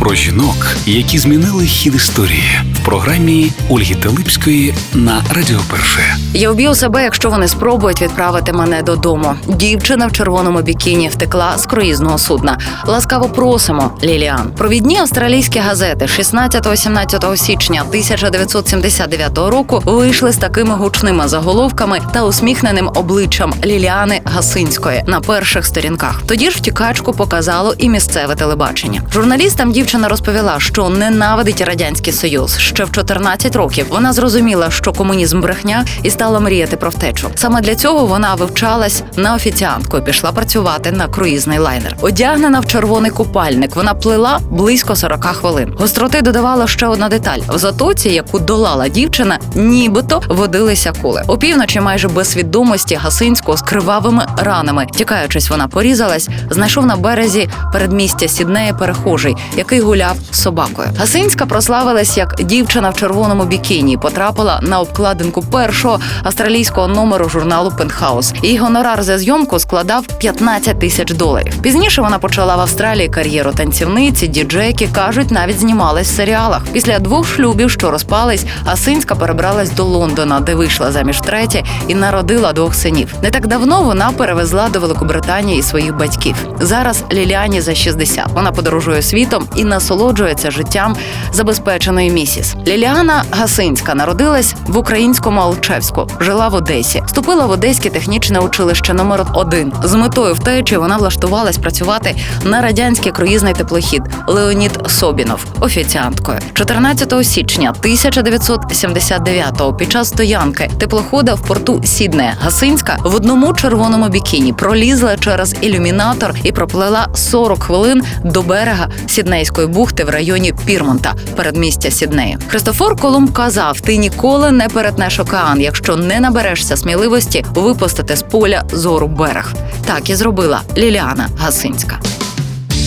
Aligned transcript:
Про 0.00 0.14
жінок, 0.14 0.76
які 0.86 1.18
змінили 1.18 1.64
хід 1.64 1.94
історії 1.94 2.60
в 2.74 2.84
програмі 2.84 3.52
Ольги 3.68 3.94
Телипської 3.94 4.74
на 4.94 5.22
Радіо 5.34 5.58
Перше. 5.70 6.16
Я 6.34 6.50
вб'ю 6.50 6.74
себе, 6.74 7.02
якщо 7.02 7.30
вони 7.30 7.48
спробують 7.48 8.02
відправити 8.02 8.52
мене 8.52 8.82
додому. 8.82 9.34
Дівчина 9.46 10.06
в 10.06 10.12
червоному 10.12 10.62
бікіні 10.62 11.08
втекла 11.08 11.58
з 11.58 11.66
круїзного 11.66 12.18
судна. 12.18 12.58
Ласкаво 12.86 13.28
просимо, 13.28 13.92
Ліліан. 14.02 14.52
Провідні 14.56 14.96
австралійські 14.98 15.58
газети 15.58 16.04
16-17 16.04 17.36
січня 17.36 17.82
1979 17.88 19.38
року 19.38 19.82
вийшли 19.84 20.32
з 20.32 20.36
такими 20.36 20.74
гучними 20.74 21.28
заголовками 21.28 22.00
та 22.12 22.24
усміхненим 22.24 22.90
обличчям 22.94 23.54
Ліліани 23.64 24.20
Гасинської 24.24 25.02
на 25.06 25.20
перших 25.20 25.66
сторінках. 25.66 26.22
Тоді 26.26 26.50
ж 26.50 26.58
втікачку 26.58 27.12
показало 27.12 27.74
і 27.78 27.88
місцеве 27.88 28.34
телебачення. 28.34 29.02
Журналістам 29.12 29.72
дівчина 29.72 29.89
розповіла, 29.98 30.60
що 30.60 30.88
ненавидить 30.88 31.60
радянський 31.60 32.12
союз. 32.12 32.58
Ще 32.58 32.84
в 32.84 32.92
14 32.92 33.56
років 33.56 33.86
вона 33.90 34.12
зрозуміла, 34.12 34.70
що 34.70 34.92
комунізм 34.92 35.40
брехня, 35.40 35.84
і 36.02 36.10
стала 36.10 36.40
мріяти 36.40 36.76
про 36.76 36.90
втечу. 36.90 37.30
Саме 37.34 37.60
для 37.60 37.74
цього 37.74 38.06
вона 38.06 38.34
вивчалась 38.34 39.02
на 39.16 39.34
офіціантку 39.34 39.98
і 39.98 40.02
пішла 40.02 40.32
працювати 40.32 40.92
на 40.92 41.08
круїзний 41.08 41.58
лайнер. 41.58 41.96
Одягнена 42.00 42.60
в 42.60 42.66
червоний 42.66 43.10
купальник, 43.10 43.76
вона 43.76 43.94
плила 43.94 44.40
близько 44.50 44.96
40 44.96 45.24
хвилин. 45.24 45.74
Гостроти 45.78 46.22
додавала 46.22 46.66
ще 46.66 46.86
одна 46.86 47.08
деталь: 47.08 47.38
в 47.48 47.58
затоці, 47.58 48.08
яку 48.08 48.38
долала 48.38 48.88
дівчина, 48.88 49.38
нібито 49.54 50.22
водилися 50.28 50.92
кули. 51.02 51.22
Опівночі, 51.26 51.80
майже 51.80 52.08
без 52.08 52.30
свідомості 52.30 52.94
Гасинського 52.94 53.58
з 53.58 53.62
кривавими 53.62 54.26
ранами. 54.36 54.86
Тікаючись, 54.96 55.50
вона 55.50 55.68
порізалась, 55.68 56.28
знайшов 56.50 56.86
на 56.86 56.96
березі 56.96 57.48
передмістя 57.72 58.28
Сіднея 58.28 58.74
перехожий, 58.74 59.36
який 59.56 59.79
гуляв 59.80 60.16
собакою. 60.30 60.88
Гасинська 60.98 61.46
прославилась 61.46 62.16
як 62.16 62.34
дівчина 62.42 62.90
в 62.90 62.96
червоному 62.96 63.44
бікіні. 63.44 63.96
Потрапила 63.96 64.60
на 64.62 64.80
обкладинку 64.80 65.42
першого 65.42 66.00
австралійського 66.22 66.88
номеру 66.88 67.28
журналу 67.28 67.72
Пентхаус. 67.78 68.32
Її 68.42 68.58
гонорар 68.58 69.02
за 69.02 69.18
зйомку 69.18 69.58
складав 69.58 70.06
15 70.06 70.78
тисяч 70.78 71.12
доларів. 71.12 71.62
Пізніше 71.62 72.02
вона 72.02 72.18
почала 72.18 72.56
в 72.56 72.60
Австралії 72.60 73.08
кар'єру 73.08 73.52
танцівниці, 73.52 74.28
діджейки 74.28 74.88
кажуть, 74.94 75.30
навіть 75.30 75.60
знімалась 75.60 76.10
в 76.12 76.16
серіалах. 76.16 76.62
Після 76.72 76.98
двох 76.98 77.26
шлюбів, 77.26 77.70
що 77.70 77.90
розпались, 77.90 78.44
Гасинська 78.64 79.14
перебралась 79.14 79.70
до 79.70 79.84
Лондона, 79.84 80.40
де 80.40 80.54
вийшла 80.54 80.92
заміж 80.92 81.20
третє 81.20 81.64
і 81.88 81.94
народила 81.94 82.52
двох 82.52 82.74
синів. 82.74 83.14
Не 83.22 83.30
так 83.30 83.46
давно 83.46 83.82
вона 83.82 84.12
перевезла 84.12 84.68
до 84.68 84.80
Великобританії 84.80 85.62
своїх 85.62 85.96
батьків. 85.96 86.36
Зараз 86.60 87.04
Ліліані 87.12 87.60
за 87.60 87.74
60. 87.74 88.26
Вона 88.32 88.52
подорожує 88.52 89.02
світом 89.02 89.44
і 89.56 89.64
насолоджується 89.70 90.50
життям 90.50 90.96
забезпеченої 91.32 92.10
місіс. 92.10 92.54
Ліліана 92.66 93.24
Гасинська 93.30 93.94
народилась 93.94 94.54
в 94.66 94.76
українському 94.76 95.40
Алчевську, 95.40 96.06
жила 96.20 96.48
в 96.48 96.54
Одесі, 96.54 97.02
вступила 97.06 97.46
в 97.46 97.50
Одеське 97.50 97.90
технічне 97.90 98.38
училище 98.38 98.94
номер 98.94 99.26
1 99.34 99.72
З 99.84 99.94
метою 99.94 100.34
втечі 100.34 100.76
вона 100.76 100.96
влаштувалась 100.96 101.58
працювати 101.58 102.16
на 102.44 102.60
радянський 102.60 103.12
круїзний 103.12 103.54
теплохід 103.54 104.02
Леонід 104.26 104.72
Собінов 104.86 105.44
офіціанткою. 105.60 106.38
14 106.54 107.26
січня 107.26 107.74
1979-го 107.82 109.74
під 109.74 109.92
час 109.92 110.08
стоянки 110.08 110.70
теплохода 110.78 111.34
в 111.34 111.46
порту 111.46 111.80
Сідне 111.84 112.34
Гасинська 112.40 112.96
в 113.04 113.14
одному 113.14 113.54
червоному 113.54 114.08
бікіні 114.08 114.52
пролізла 114.52 115.16
через 115.16 115.54
ілюмінатор 115.60 116.34
і 116.42 116.52
проплила 116.52 117.08
40 117.14 117.62
хвилин 117.62 118.02
до 118.24 118.42
берега 118.42 118.88
Сіднейської 119.06 119.59
бухти 119.66 120.04
в 120.04 120.08
районі 120.08 120.54
Пірмонта, 120.66 121.14
передмістя 121.36 121.90
Сіднею. 121.90 122.38
Христофор 122.48 122.96
Колумб 122.96 123.32
казав: 123.32 123.80
ти 123.80 123.96
ніколи 123.96 124.50
не 124.50 124.68
перетнеш 124.68 125.18
океан, 125.18 125.60
якщо 125.60 125.96
не 125.96 126.20
наберешся 126.20 126.76
сміливості 126.76 127.44
випустити 127.54 128.16
з 128.16 128.22
поля 128.22 128.64
зору 128.72 129.06
берег. 129.06 129.52
Так 129.86 130.10
і 130.10 130.14
зробила 130.14 130.60
Ліліана 130.76 131.28
Гасинська. 131.38 132.00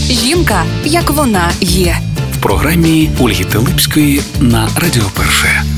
Жінка, 0.09 0.63
як 0.83 1.09
вона 1.09 1.51
є. 1.61 1.97
В 2.39 2.41
програмі 2.43 3.09
Ольги 3.19 3.45
Телипської 3.45 4.21
на 4.39 4.67
Радіо 4.77 5.03
Перше. 5.15 5.72